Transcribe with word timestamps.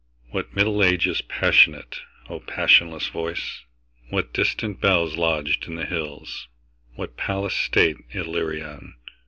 What 0.31 0.55
Middle 0.55 0.83
Ages 0.83 1.21
passionate,O 1.21 2.39
passionless 2.39 3.09
voice! 3.09 3.61
What 4.09 4.33
distant 4.33 4.81
bellsLodged 4.81 5.67
in 5.67 5.75
the 5.75 5.85
hills, 5.85 6.47
what 6.95 7.17
palace 7.17 7.53
stateIllyrian! 7.69 8.93